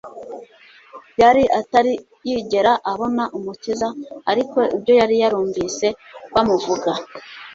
Yari 1.21 1.43
atari 1.59 1.93
yigera 2.27 2.73
abona 2.91 3.23
Umukiza, 3.37 3.87
ariko 4.31 4.57
ibyo 4.75 4.93
yari 5.01 5.15
yarumvise 5.21 5.87
bamuvuga, 6.33 6.91